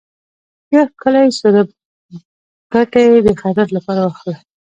ښه 0.69 0.81
ښکلے 0.89 1.23
څورب 1.39 1.67
کټے 2.73 3.03
د 3.25 3.27
خيرات 3.39 3.69
لپاره 3.77 4.01
واخله۔ 4.03 4.35